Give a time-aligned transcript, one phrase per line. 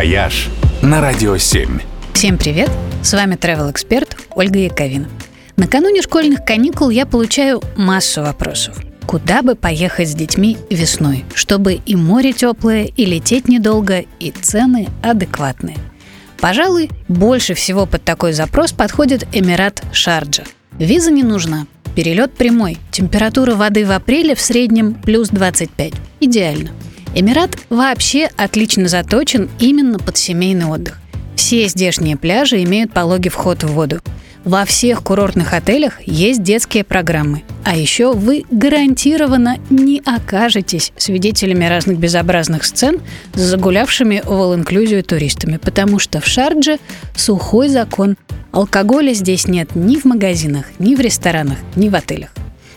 [0.00, 0.48] «Вояж»
[0.80, 1.78] на Радио 7.
[2.14, 2.70] Всем привет!
[3.02, 5.10] С вами travel эксперт Ольга Яковина.
[5.56, 8.78] Накануне школьных каникул я получаю массу вопросов.
[9.04, 14.88] Куда бы поехать с детьми весной, чтобы и море теплое, и лететь недолго, и цены
[15.02, 15.76] адекватные?
[16.38, 20.44] Пожалуй, больше всего под такой запрос подходит Эмират Шарджа.
[20.78, 25.92] Виза не нужна, перелет прямой, температура воды в апреле в среднем плюс 25.
[26.20, 26.70] Идеально.
[27.14, 31.00] Эмират вообще отлично заточен именно под семейный отдых.
[31.34, 34.00] Все здешние пляжи имеют пологий вход в воду.
[34.44, 37.42] Во всех курортных отелях есть детские программы.
[37.64, 43.00] А еще вы гарантированно не окажетесь свидетелями разных безобразных сцен
[43.34, 46.78] с загулявшими в all туристами, потому что в Шардже
[47.14, 48.16] сухой закон.
[48.52, 52.30] Алкоголя здесь нет ни в магазинах, ни в ресторанах, ни в отелях.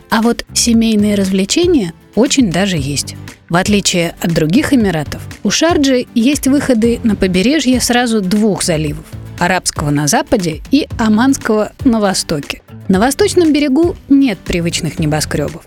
[0.09, 3.15] А вот семейные развлечения очень даже есть.
[3.49, 9.05] В отличие от других Эмиратов, у Шарджи есть выходы на побережье сразу двух заливов–
[9.39, 12.61] Арабского на западе и Оманского на востоке.
[12.87, 15.63] На восточном берегу нет привычных небоскребов.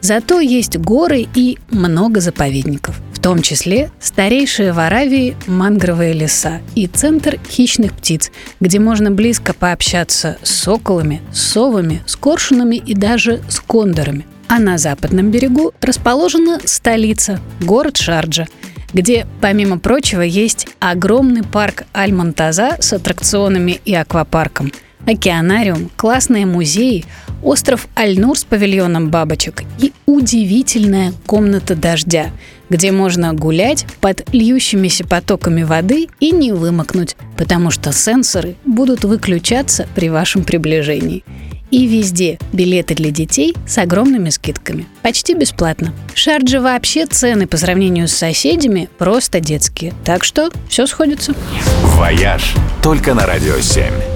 [0.00, 6.86] Зато есть горы и много заповедников, в том числе старейшие в Аравии мангровые леса и
[6.86, 8.30] центр хищных птиц,
[8.60, 14.78] где можно близко пообщаться с соколами, совами, с коршунами и даже с кондорами– а на
[14.78, 18.46] западном берегу расположена столица, город Шарджа,
[18.92, 24.72] где, помимо прочего, есть огромный парк Аль-Монтаза с аттракционами и аквапарком,
[25.06, 27.04] океанариум, классные музеи,
[27.42, 32.30] остров Аль-Нур с павильоном бабочек и удивительная комната дождя,
[32.70, 39.86] где можно гулять под льющимися потоками воды и не вымокнуть, потому что сенсоры будут выключаться
[39.94, 41.24] при вашем приближении–
[41.70, 44.86] и везде билеты для детей с огромными скидками.
[45.02, 45.92] Почти бесплатно.
[46.14, 49.92] В Шардже вообще цены по сравнению с соседями просто детские.
[50.04, 51.34] Так что все сходится.
[51.82, 54.15] «Вояж» только на «Радио 7».